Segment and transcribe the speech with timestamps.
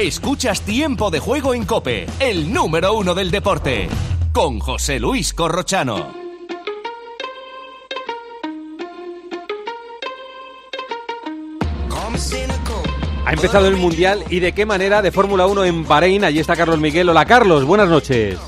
[0.00, 3.86] Escuchas Tiempo de Juego en Cope, el número uno del deporte,
[4.32, 6.14] con José Luis Corrochano.
[13.26, 16.24] Ha empezado el Mundial y de qué manera de Fórmula 1 en Bahrein.
[16.24, 17.10] Allí está Carlos Miguel.
[17.10, 18.38] Hola Carlos, buenas noches.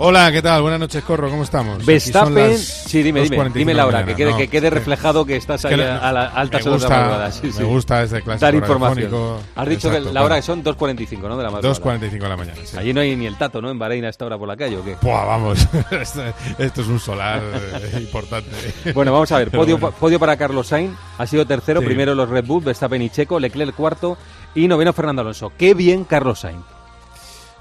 [0.00, 0.62] Hola, ¿qué tal?
[0.62, 1.84] Buenas noches, Corro, ¿cómo estamos?
[1.84, 3.74] Verstappen, sí, dime, dime, dime
[4.06, 7.32] que quede, que quede reflejado que estás ahí a la alta horas de la madrugada.
[7.32, 9.38] Sí, me gusta ese clásico Dar información.
[9.56, 11.36] Has dicho que la hora que son 2.45, ¿no?
[11.36, 11.80] De la madrugada.
[11.80, 12.76] 2.45 de la mañana, sí.
[12.76, 13.70] Allí no hay ni el tato, ¿no?
[13.70, 14.96] En Bahrein a esta hora por la calle, ¿o qué?
[15.02, 18.92] Buah, vamos, esto, es un solar eh, importante.
[18.94, 22.44] Bueno, vamos a ver, podio, podio para Carlos Sainz, ha sido tercero, primero los Red
[22.44, 24.16] Bull, Verstappen y Checo, Leclerc cuarto
[24.54, 25.52] y noveno Fernando Alonso.
[25.58, 26.77] Qué bien Carlos Sainz.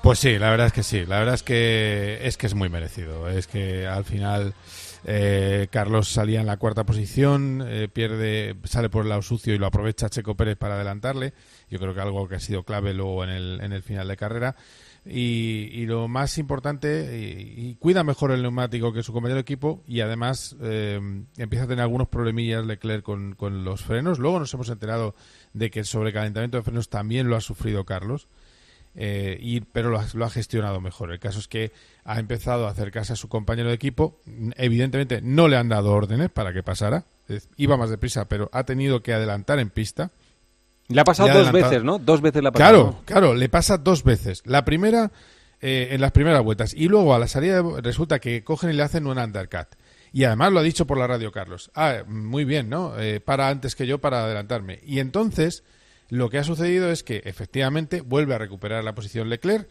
[0.01, 1.05] Pues sí, la verdad es que sí.
[1.05, 3.29] La verdad es que es que es muy merecido.
[3.29, 4.53] Es que al final
[5.03, 9.57] eh, Carlos salía en la cuarta posición, eh, pierde, sale por el lado sucio y
[9.57, 11.33] lo aprovecha Checo Pérez para adelantarle.
[11.69, 14.17] Yo creo que algo que ha sido clave luego en el, en el final de
[14.17, 14.55] carrera.
[15.09, 20.01] Y, lo más importante, y, cuida mejor el neumático que su compañero de equipo y
[20.01, 20.99] además eh,
[21.37, 24.19] empieza a tener algunos problemillas Leclerc con, con los frenos.
[24.19, 25.15] Luego nos hemos enterado
[25.53, 28.27] de que el sobrecalentamiento de frenos también lo ha sufrido Carlos.
[28.99, 31.11] Eh, y, pero lo ha, gestionado mejor.
[31.11, 31.71] El caso es que
[32.03, 34.19] ha empezado a acercarse a su compañero de equipo.
[34.55, 37.05] Evidentemente no le han dado órdenes para que pasara.
[37.57, 40.09] iba más deprisa, pero ha tenido que adelantar en pista.
[40.87, 41.99] Le ha pasado dos veces, ¿no?
[41.99, 42.71] Dos veces le ha pasado.
[42.71, 44.41] Claro, claro, le pasa dos veces.
[44.45, 45.11] La primera,
[45.61, 46.73] eh, en las primeras vueltas.
[46.73, 49.67] Y luego a la salida resulta que cogen y le hacen un undercut.
[50.11, 51.69] Y además lo ha dicho por la radio Carlos.
[51.75, 52.97] Ah, muy bien, ¿no?
[52.97, 54.79] Eh, para antes que yo para adelantarme.
[54.83, 55.63] Y entonces
[56.09, 59.67] lo que ha sucedido es que efectivamente vuelve a recuperar la posición Leclerc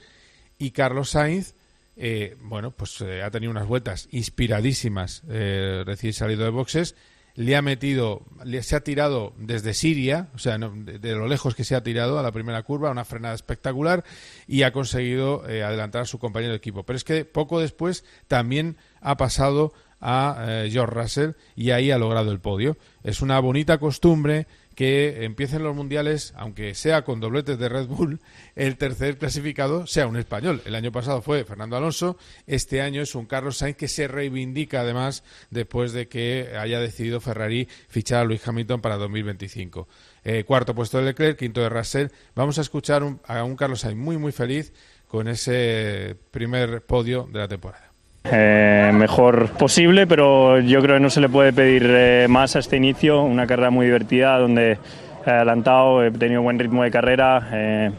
[0.58, 1.54] y Carlos Sainz,
[1.96, 6.94] eh, bueno, pues eh, ha tenido unas vueltas inspiradísimas eh, recién salido de boxes,
[7.36, 11.64] le ha metido, le, se ha tirado desde Siria, o sea, de, lo lejos que
[11.64, 14.04] se ha tirado a la primera curva, una frenada espectacular
[14.46, 16.84] y ha conseguido adelantar a su compañero de equipo.
[16.84, 22.32] Pero es que poco después también ha pasado a George Russell y ahí ha logrado
[22.32, 22.78] el podio.
[23.04, 28.20] Es una bonita costumbre que empiecen los mundiales, aunque sea con dobletes de Red Bull,
[28.54, 30.62] el tercer clasificado sea un español.
[30.66, 34.82] El año pasado fue Fernando Alonso, este año es un Carlos Sainz que se reivindica
[34.82, 39.88] además después de que haya decidido Ferrari fichar a Luis Hamilton para 2025.
[40.24, 42.08] Eh, cuarto puesto de Leclerc, quinto de Russell.
[42.34, 44.74] Vamos a escuchar a un Carlos Sainz muy muy feliz
[45.08, 47.95] con ese primer podio de la temporada.
[48.32, 52.58] Eh, mejor posible, pero yo creo que no se le puede pedir eh, más a
[52.58, 53.22] este inicio.
[53.22, 54.78] Una carrera muy divertida donde
[55.24, 57.90] he adelantado, he tenido buen ritmo de carrera, eh,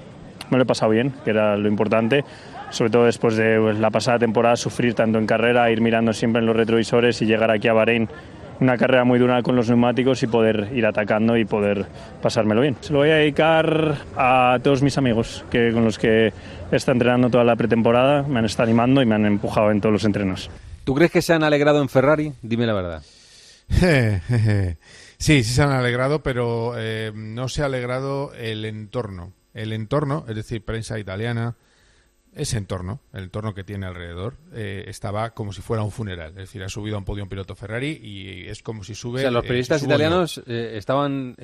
[0.50, 2.26] me lo he pasado bien, que era lo importante.
[2.70, 6.42] Sobre todo después de pues, la pasada temporada, sufrir tanto en carrera, ir mirando siempre
[6.42, 8.10] en los retrovisores y llegar aquí a Bahrein
[8.60, 11.86] una carrera muy dura con los neumáticos y poder ir atacando y poder
[12.22, 12.76] pasármelo bien.
[12.82, 16.34] Se lo voy a dedicar a todos mis amigos que, con los que
[16.72, 19.82] he estado entrenando toda la pretemporada, me han estado animando y me han empujado en
[19.82, 20.50] todos los entrenos.
[20.84, 22.34] ¿Tú crees que se han alegrado en Ferrari?
[22.42, 23.04] Dime la verdad.
[25.18, 29.34] sí, sí se han alegrado, pero eh, no se ha alegrado el entorno.
[29.54, 31.56] El entorno, es decir, prensa italiana,
[32.38, 36.30] ese entorno, el entorno que tiene alrededor, eh, estaba como si fuera un funeral.
[36.30, 39.20] Es decir, ha subido a un podio un piloto Ferrari y es como si sube.
[39.20, 41.36] O sea, los eh, periodistas italianos eh, estaban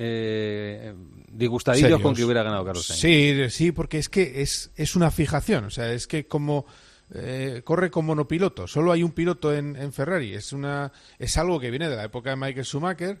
[1.28, 3.00] disgustadillos con que hubiera ganado Carlos Sainz.
[3.00, 5.64] Sí, sí, porque es que es, es una fijación.
[5.64, 6.64] O sea, es que como.
[7.64, 8.66] corre como no piloto.
[8.66, 10.34] Solo hay un piloto en, en Ferrari.
[10.34, 13.20] Es una es algo que viene de la época de Michael Schumacher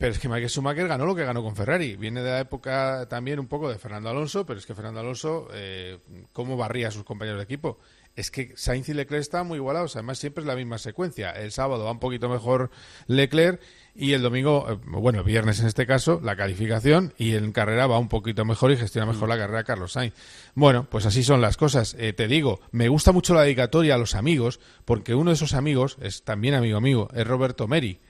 [0.00, 1.94] pero es que Michael Schumacher ganó lo que ganó con Ferrari.
[1.96, 5.48] Viene de la época también un poco de Fernando Alonso, pero es que Fernando Alonso,
[5.52, 5.98] eh,
[6.32, 7.78] ¿cómo barría a sus compañeros de equipo?
[8.16, 9.96] Es que Sainz y Leclerc están muy igualados.
[9.96, 11.32] Además, siempre es la misma secuencia.
[11.32, 12.70] El sábado va un poquito mejor
[13.08, 13.60] Leclerc
[13.94, 17.98] y el domingo, eh, bueno, viernes en este caso, la calificación y en carrera va
[17.98, 20.14] un poquito mejor y gestiona mejor la carrera Carlos Sainz.
[20.54, 21.94] Bueno, pues así son las cosas.
[21.98, 25.52] Eh, te digo, me gusta mucho la dedicatoria a los amigos, porque uno de esos
[25.52, 28.00] amigos es también amigo amigo, es Roberto Meri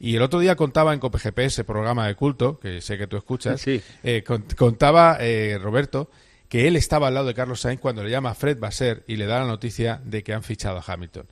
[0.00, 3.18] y el otro día contaba en COPGP, ese programa de culto, que sé que tú
[3.18, 4.24] escuchas, eh,
[4.56, 6.10] contaba eh, Roberto
[6.48, 9.26] que él estaba al lado de Carlos Sainz cuando le llama Fred Basser y le
[9.26, 11.26] da la noticia de que han fichado a Hamilton.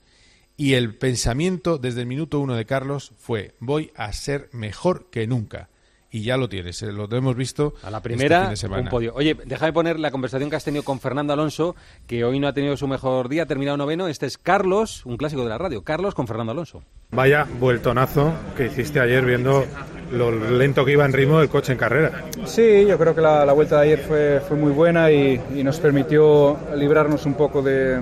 [0.56, 5.26] Y el pensamiento desde el minuto uno de Carlos fue, voy a ser mejor que
[5.26, 5.70] nunca.
[6.10, 8.82] y ya lo tienes, eh, lo hemos visto a la este primera fin de semana.
[8.82, 9.12] un podio.
[9.14, 11.74] Oye, déjame poner la conversación que has tenido con Fernando Alonso,
[12.06, 14.08] que hoy no ha tenido su mejor día, ha terminado noveno.
[14.08, 15.82] Este es Carlos, un clásico de la radio.
[15.82, 16.82] Carlos con Fernando Alonso.
[17.10, 19.64] Vaya vueltonazo que hiciste ayer viendo
[20.12, 22.24] lo lento que iba en ritmo el coche en carrera.
[22.44, 26.56] Sí, yo creo que la, vuelta de ayer fue, fue muy buena y nos permitió
[26.74, 27.98] librarnos un poco de,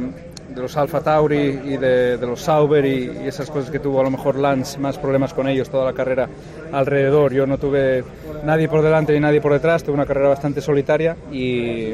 [0.57, 4.01] de los Alfa Tauri y de, de los Sauber y, y, esas cosas que tuvo
[4.01, 6.29] a lo mejor Lance, más problemas con ellos toda la carrera
[6.73, 7.33] alrededor.
[7.33, 8.03] Yo no tuve
[8.43, 11.91] nadie por delante ni nadie por detrás, tuve una carrera bastante solitaria y,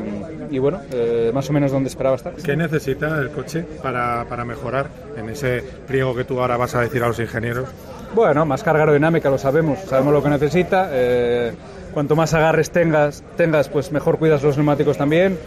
[0.50, 2.34] y bueno, eh, más o menos donde esperaba estar.
[2.34, 4.86] ¿Qué necesita el coche para, para mejorar
[5.16, 7.68] en ese pliego que tú ahora vas a decir a los ingenieros?
[8.14, 10.88] Bueno, más carga aerodinámica, lo sabemos, sabemos lo que necesita.
[10.92, 11.52] Eh,
[11.92, 15.38] cuanto más agarres tengas, tengas, pues mejor cuidas los neumáticos también.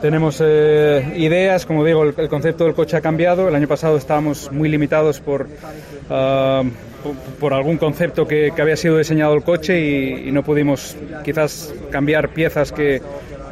[0.00, 3.48] Tenemos eh, ideas, como digo, el, concepto del coche ha cambiado.
[3.48, 6.68] El año pasado estábamos muy limitados por, uh,
[7.38, 11.74] por, algún concepto que, que, había sido diseñado el coche y, y no pudimos quizás
[11.90, 13.02] cambiar piezas que,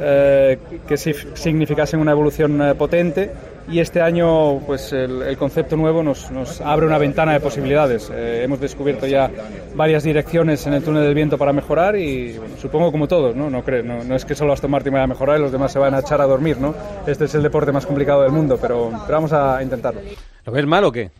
[0.01, 0.57] eh,
[0.87, 3.29] que significasen una evolución eh, potente
[3.69, 6.29] y este año pues el, concepto nuevo nos,
[6.61, 8.09] abre una ventana de posibilidades.
[8.13, 9.29] Eh, hemos descubierto ya
[9.75, 13.49] varias direcciones en el túnel del viento para mejorar y supongo como todos, ¿no?
[13.49, 15.79] No, creo, no, es que solo Aston Martin vaya a mejorar y los demás se
[15.79, 16.73] van a echar a dormir, ¿no?
[17.05, 20.01] Este es el deporte más complicado del mundo, pero, pero vamos a intentarlo.
[20.45, 21.11] ¿Lo ves mal o qué?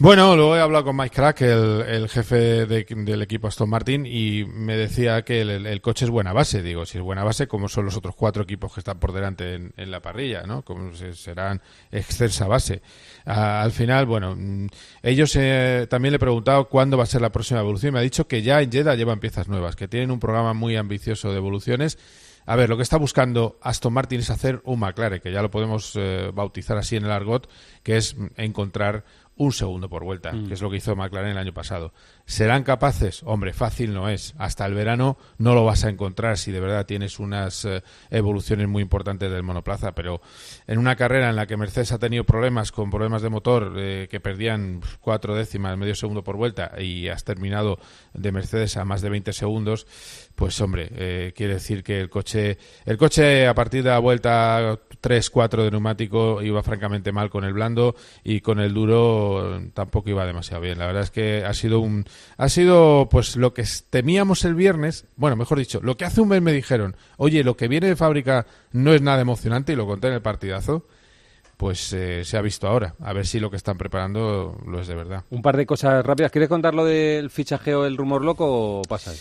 [0.00, 4.44] Bueno, luego he hablado con Mike Crack, el, jefe de, del equipo Aston Martin, y
[4.44, 6.62] me decía que el, coche es buena base.
[6.62, 9.54] Digo, si es buena base, como son los otros cuatro equipos que están por delante
[9.54, 10.62] en, la parrilla, ¿no?
[10.62, 11.60] Como se, serán
[11.90, 12.80] excelsa base.
[13.24, 14.68] Al final, bueno, mm,
[15.02, 17.92] ellos eh, también le he preguntado cuándo va a ser la próxima evolución.
[17.92, 20.76] Me ha dicho que ya en Jeddah llevan piezas nuevas, que tienen un programa muy
[20.76, 21.98] ambicioso de evoluciones.
[22.46, 25.50] A ver, lo que está buscando Aston Martin es hacer un McLaren, que ya lo
[25.50, 27.46] podemos eh, bautizar así en el argot,
[27.82, 29.04] que es encontrar
[29.38, 30.48] un segundo por vuelta, mm.
[30.48, 31.92] que es lo que hizo McLaren el año pasado.
[32.26, 33.22] ¿Serán capaces?
[33.24, 34.34] Hombre, fácil no es.
[34.36, 38.68] Hasta el verano no lo vas a encontrar si de verdad tienes unas eh, evoluciones
[38.68, 40.20] muy importantes del monoplaza, pero
[40.66, 44.08] en una carrera en la que Mercedes ha tenido problemas con problemas de motor, eh,
[44.10, 47.78] que perdían cuatro décimas, medio segundo por vuelta, y has terminado
[48.12, 49.86] de Mercedes a más de 20 segundos,
[50.34, 54.78] pues hombre, eh, quiere decir que el coche, el coche a partir de la vuelta
[55.02, 57.94] 3-4 de neumático iba francamente mal con el blando
[58.24, 59.27] y con el duro
[59.74, 60.78] tampoco iba demasiado bien.
[60.78, 62.04] La verdad es que ha sido un
[62.36, 66.28] ha sido pues lo que temíamos el viernes, bueno, mejor dicho, lo que hace un
[66.28, 69.86] mes me dijeron, "Oye, lo que viene de fábrica no es nada emocionante" y lo
[69.86, 70.86] conté en el partidazo.
[71.56, 72.94] Pues eh, se ha visto ahora.
[73.00, 75.24] A ver si lo que están preparando lo es de verdad.
[75.30, 76.30] Un par de cosas rápidas.
[76.30, 79.12] ¿Quieres contar lo del fichajeo, el rumor loco o pasa?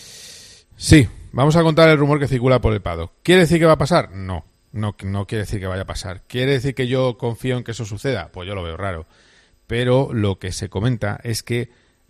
[0.76, 3.12] Sí, vamos a contar el rumor que circula por el Pado.
[3.24, 4.12] ¿Quiere decir que va a pasar?
[4.12, 6.22] No, no, no quiere decir que vaya a pasar.
[6.28, 8.30] ¿Quiere decir que yo confío en que eso suceda?
[8.32, 9.08] Pues yo lo veo raro.
[9.68, 11.70] Pero lo que se comenta es que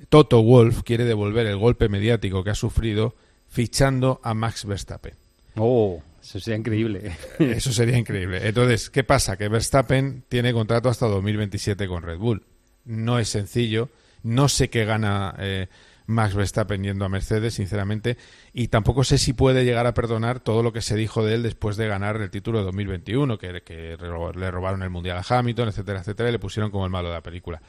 [0.09, 3.15] Toto Wolf quiere devolver el golpe mediático que ha sufrido
[3.48, 5.15] fichando a Max Verstappen.
[5.56, 7.15] Oh, eso sería increíble.
[7.39, 8.45] Eso sería increíble.
[8.48, 9.38] Entonces, ¿qué pasa?
[9.38, 12.44] Que Verstappen tiene contrato hasta 2027 con Red Bull.
[12.86, 13.89] No es sencillo.
[14.24, 15.68] No sé qué gana eh,
[16.07, 18.18] Max Verstappen yendo a Mercedes, sinceramente,
[18.54, 21.44] y tampoco sé si puede llegar a perdonar todo lo que se dijo de él
[21.44, 23.98] después de ganar el título de 2021, que, que
[24.36, 27.15] le robaron el Mundial a Hamilton, etcétera, etcétera, y le pusieron como el malo de
[27.15, 27.62] la película.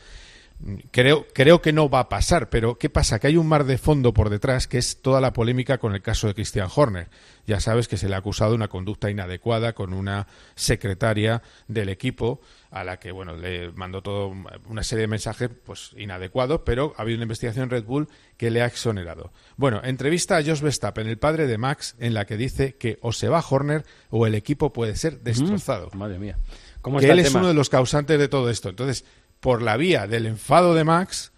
[0.90, 3.20] Creo, creo que no va a pasar, pero ¿qué pasa?
[3.20, 6.02] Que hay un mar de fondo por detrás, que es toda la polémica con el
[6.02, 7.08] caso de Christian Horner.
[7.46, 10.26] Ya sabes que se le ha acusado de una conducta inadecuada con una
[10.56, 14.34] secretaria del equipo a la que, bueno, le mandó todo
[14.66, 18.50] una serie de mensajes pues inadecuados, pero ha habido una investigación en Red Bull que
[18.50, 19.32] le ha exonerado.
[19.56, 23.12] Bueno, entrevista a Jos Verstappen, el padre de Max, en la que dice que o
[23.12, 25.90] se va Horner o el equipo puede ser destrozado.
[25.92, 26.38] Mm, madre mía.
[26.82, 28.68] ¿Cómo que él es uno de los causantes de todo esto.
[28.68, 29.04] Entonces,
[29.40, 31.32] por la vía del enfado de Max,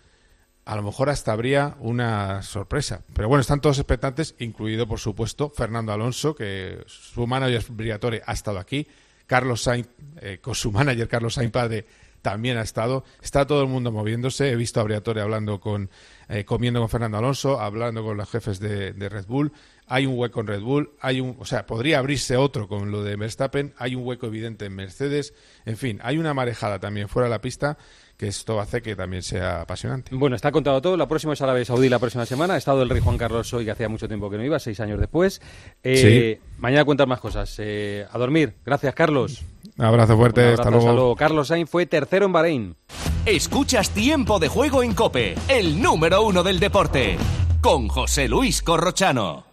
[0.65, 3.03] a lo mejor hasta habría una sorpresa.
[3.15, 8.33] Pero bueno, están todos expectantes, incluido, por supuesto, Fernando Alonso, que su manager Briatore ha
[8.33, 8.87] estado aquí,
[9.31, 9.87] Carlos Sainz,
[10.21, 11.87] eh, con su manager Carlos Sainz padre,
[12.23, 13.05] también ha estado.
[13.23, 14.51] Está todo el mundo moviéndose.
[14.51, 15.91] He visto a Briatore hablando con,
[16.29, 19.53] eh, comiendo con Fernando Alonso, hablando con los jefes de, de, Red Bull.
[19.87, 23.03] Hay un hueco en Red Bull, hay un, o sea, podría abrirse otro con lo
[23.03, 23.75] de Verstappen.
[23.77, 25.35] Hay un hueco evidente en Mercedes.
[25.65, 27.77] En fin, hay una marejada también fuera de la pista
[28.21, 30.15] que esto hace que también sea apasionante.
[30.15, 30.95] Bueno, está contado todo.
[30.95, 32.53] La próxima es Arabia Saudí la próxima semana.
[32.53, 34.79] Ha estado el rey Juan Carlos hoy, que hacía mucho tiempo que no iba, seis
[34.81, 35.41] años después.
[35.83, 36.51] Eh, sí.
[36.59, 37.55] Mañana cuentas más cosas.
[37.61, 38.53] Eh, a dormir.
[38.67, 39.43] Gracias, Carlos.
[39.81, 40.41] Un abrazo fuerte.
[40.41, 40.87] Un abrazo, hasta, luego.
[40.87, 41.17] hasta luego.
[41.17, 42.77] Carlos Sainz fue tercero en Bahrein.
[43.25, 47.17] Escuchas Tiempo de Juego en Cope, el número uno del deporte,
[47.63, 49.50] con José Luis Corrochano.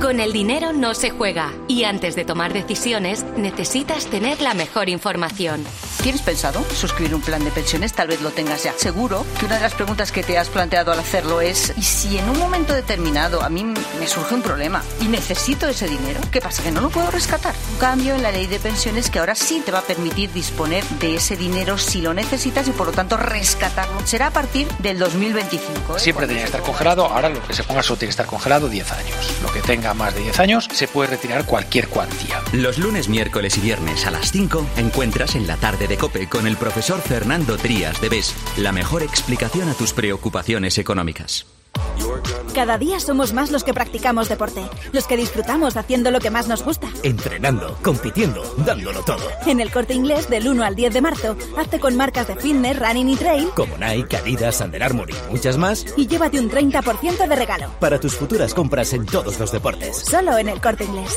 [0.00, 4.88] Con el dinero no se juega y antes de tomar decisiones necesitas tener la mejor
[4.88, 5.64] información.
[6.02, 7.92] ¿Tienes pensado suscribir un plan de pensiones?
[7.92, 8.72] Tal vez lo tengas ya.
[8.76, 12.16] Seguro que una de las preguntas que te has planteado al hacerlo es ¿y si
[12.16, 16.20] en un momento determinado a mí me surge un problema y necesito ese dinero?
[16.30, 16.62] ¿Qué pasa?
[16.62, 17.54] ¿Que no lo puedo rescatar?
[17.72, 20.84] Un cambio en la ley de pensiones que ahora sí te va a permitir disponer
[21.00, 24.06] de ese dinero si lo necesitas y por lo tanto rescatarlo.
[24.06, 25.96] Será a partir del 2025.
[25.96, 26.00] ¿eh?
[26.00, 28.68] Siempre tenía que estar congelado, ahora lo que se ponga solo tiene que estar congelado
[28.68, 29.16] 10 años.
[29.42, 32.40] Lo que tenga más de 10 años se puede retirar cualquier cuantía.
[32.52, 36.46] Los lunes, miércoles y viernes a las 5 encuentras en la tarde de Cope con
[36.46, 41.57] el profesor Fernando Trías de BES la mejor explicación a tus preocupaciones económicas.
[42.54, 44.62] Cada día somos más los que practicamos deporte,
[44.92, 46.88] los que disfrutamos haciendo lo que más nos gusta.
[47.02, 49.28] Entrenando, compitiendo, dándolo todo.
[49.46, 52.78] En el corte inglés del 1 al 10 de marzo, hazte con marcas de fitness,
[52.78, 57.28] running y trail, como Nike, Adidas, Under Armour y muchas más, y llévate un 30%
[57.28, 57.70] de regalo.
[57.80, 59.96] Para tus futuras compras en todos los deportes.
[59.98, 61.16] Solo en el corte inglés.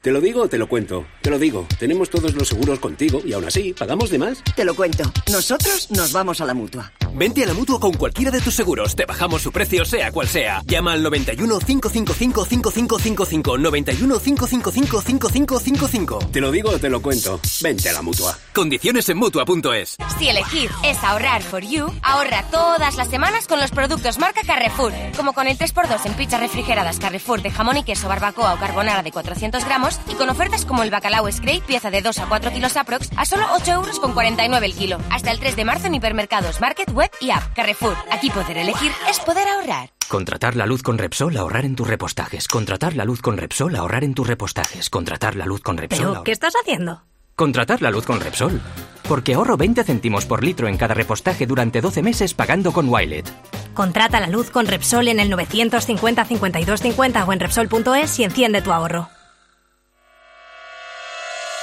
[0.00, 1.04] ¿Te lo digo o te lo cuento?
[1.22, 1.66] Te lo digo.
[1.76, 4.44] Tenemos todos los seguros contigo y aún así, ¿pagamos de más?
[4.54, 5.02] Te lo cuento.
[5.32, 6.92] Nosotros nos vamos a la mutua.
[7.14, 8.94] Vente a la mutua con cualquiera de tus seguros.
[8.94, 10.62] Te bajamos su precio, sea cual sea.
[10.66, 13.58] Llama al 91 555 5555.
[13.58, 16.18] 91 555 5555.
[16.30, 17.40] Te lo digo o te lo cuento.
[17.60, 18.38] Vente a la mutua.
[18.54, 19.96] Condiciones en mutua.es.
[20.16, 24.92] Si elegir es ahorrar for you, ahorra todas las semanas con los productos marca Carrefour.
[25.16, 29.02] Como con el 3x2 en pizzas refrigeradas Carrefour de jamón y queso, barbacoa o carbonara
[29.02, 32.52] de 400 gramos y con ofertas como el bacalao Scrape, pieza de 2 a 4
[32.52, 34.98] kilos aprox, a solo 8 euros con 49 el kilo.
[35.10, 37.54] Hasta el 3 de marzo en hipermercados, market, web y app.
[37.54, 37.96] Carrefour.
[38.10, 39.90] Aquí poder elegir es poder ahorrar.
[40.08, 42.48] Contratar la luz con Repsol, ahorrar en tus repostajes.
[42.48, 44.90] Contratar la luz con Repsol, ahorrar en tus repostajes.
[44.90, 46.08] Contratar la luz con Repsol.
[46.12, 47.02] ¿Pero qué estás haciendo?
[47.36, 48.60] Contratar la luz con Repsol.
[49.06, 53.30] Porque ahorro 20 céntimos por litro en cada repostaje durante 12 meses pagando con Wilet.
[53.74, 58.60] Contrata la luz con Repsol en el 950 52 50 o en Repsol.es y enciende
[58.60, 59.08] tu ahorro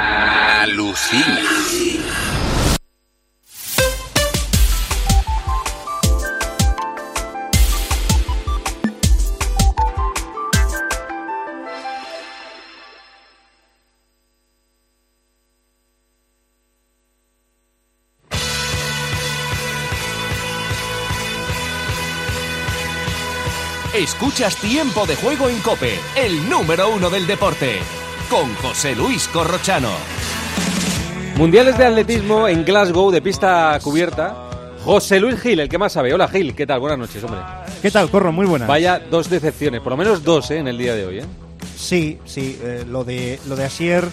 [0.00, 1.60] Alucina.
[24.00, 27.80] Escuchas Tiempo de Juego en Cope, el número uno del deporte,
[28.30, 29.90] con José Luis Corrochano.
[31.36, 34.48] Mundiales de atletismo en Glasgow de pista cubierta.
[34.84, 36.14] José Luis Gil, el que más sabe.
[36.14, 36.78] Hola Gil, ¿qué tal?
[36.78, 37.40] Buenas noches, hombre.
[37.82, 38.30] ¿Qué tal, Corro?
[38.30, 38.68] Muy buenas.
[38.68, 40.58] Vaya dos decepciones, por lo menos dos ¿eh?
[40.58, 41.18] en el día de hoy.
[41.18, 41.24] ¿eh?
[41.76, 44.04] Sí, sí, eh, lo de lo de Asier,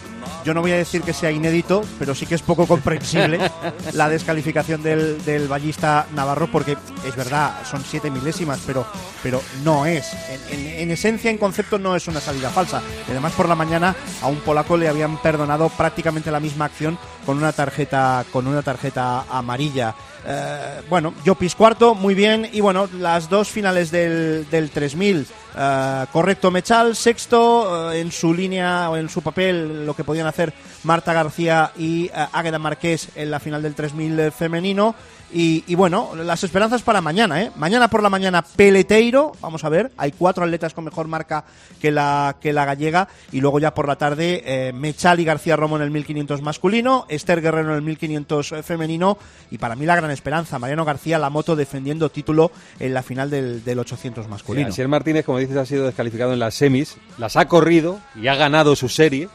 [0.43, 3.39] yo no voy a decir que sea inédito, pero sí que es poco comprensible
[3.93, 8.85] la descalificación del, del ballista Navarro, porque es verdad, son siete milésimas, pero,
[9.23, 10.13] pero no es.
[10.29, 12.81] En, en, en, esencia, en concepto, no es una salida falsa.
[13.07, 16.97] Y además, por la mañana a un polaco le habían perdonado prácticamente la misma acción
[17.25, 19.95] con una tarjeta, con una tarjeta amarilla.
[20.25, 22.49] Eh, bueno, Jopis cuarto, muy bien.
[22.51, 25.27] Y bueno, las dos finales del, del 3000.
[25.57, 30.27] Uh, correcto Mechal, sexto, uh, en su línea o en su papel lo que podían
[30.27, 34.95] hacer Marta García y uh, Águeda Marqués en la final del 3000 femenino.
[35.31, 37.51] Y, y, bueno, las esperanzas para mañana, ¿eh?
[37.57, 41.43] Mañana por la mañana Peleteiro, vamos a ver, hay cuatro atletas con mejor marca
[41.81, 43.09] que la, que la gallega.
[43.33, 47.05] Y luego ya por la tarde eh, Mechal y García Romo en el 1500 masculino,
[47.09, 49.17] Esther Guerrero en el 1500 femenino.
[49.51, 53.29] Y para mí la gran esperanza, Mariano García, la moto defendiendo título en la final
[53.29, 54.71] del, del 800 masculino.
[54.71, 58.35] Sí, Martínez, como dices, ha sido descalificado en las semis, las ha corrido y ha
[58.35, 59.27] ganado su serie.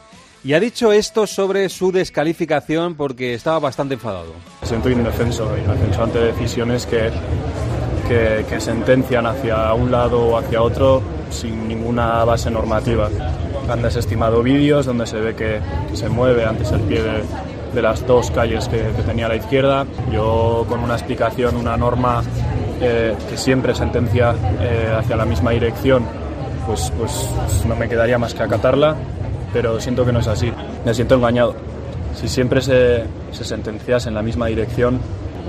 [0.43, 4.33] Y ha dicho esto sobre su descalificación porque estaba bastante enfadado.
[4.61, 7.09] Me siento indefenso, indefenso ante decisiones que,
[8.09, 13.09] que, que, sentencian hacia un lado o hacia otro sin ninguna base normativa.
[13.69, 15.61] Han desestimado vídeos donde se ve que,
[15.93, 17.23] se mueve antes el pie de,
[17.73, 19.85] de las dos calles que, que, tenía a la izquierda.
[20.11, 22.21] Yo con una explicación, una norma
[22.81, 26.03] eh, que siempre sentencia eh, hacia la misma dirección
[26.65, 28.95] pues, pues no me quedaría más que acatarla,
[29.53, 30.51] pero siento que no es así.
[30.85, 31.55] Me siento engañado.
[32.15, 34.99] Si siempre se, se sentenciase en la misma dirección,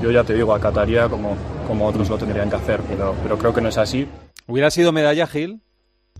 [0.02, 3.54] yo ya te digo, acataría como, como otros lo tendrían que hacer, pero, pero creo
[3.54, 4.06] que no es así.
[4.46, 5.60] ¿Hubiera sido medalla, Gil?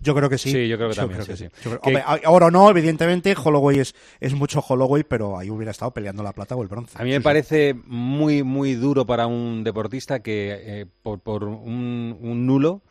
[0.01, 0.51] Yo creo que sí.
[0.51, 1.21] Sí, yo creo que también.
[1.23, 1.55] creo sí, que sí.
[1.63, 5.49] Yo creo- Que- hombre, a- ahora no, evidentemente, Holloway es, es mucho Holloway, pero ahí
[5.49, 6.95] hubiera estado peleando la plata o el bronce.
[6.99, 12.15] A mí me parece muy, muy duro para un deportista que eh, por, por un,
[12.21, 12.81] un nulo,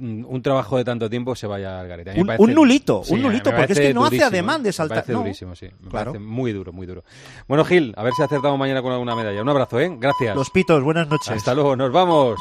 [0.00, 2.12] un trabajo de tanto tiempo se vaya al garete.
[2.14, 4.22] Me Un- parece- un nulito, Sí, un me nulito, porque es parece que no hace
[4.24, 5.18] ademán de me saltar, parece no.
[5.20, 5.66] durísimo, sí.
[5.80, 6.12] Me Claro.
[6.12, 7.04] parece muy duro, muy duro.
[7.48, 9.42] Bueno, Gil, a ver si acertamos mañana con alguna medalla.
[9.42, 9.94] Un abrazo, ¿eh?
[9.98, 10.34] Gracias.
[10.34, 11.30] Los pitos, buenas noches.
[11.30, 12.38] Hasta luego, nos vamos.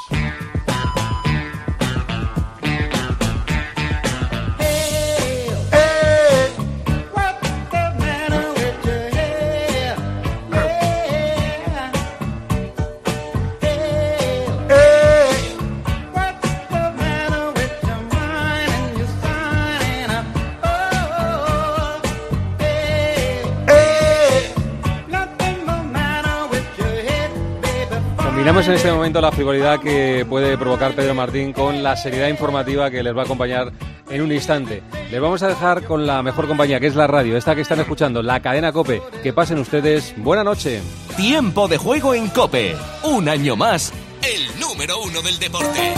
[28.49, 32.89] Combinamos en este momento la frivolidad que puede provocar Pedro Martín con la seriedad informativa
[32.89, 33.71] que les va a acompañar
[34.09, 34.81] en un instante.
[35.11, 37.79] Les vamos a dejar con la mejor compañía, que es la radio, esta que están
[37.79, 39.03] escuchando, la cadena Cope.
[39.21, 40.81] Que pasen ustedes buena noche.
[41.15, 42.75] Tiempo de juego en Cope.
[43.03, 45.93] Un año más, el número uno del deporte.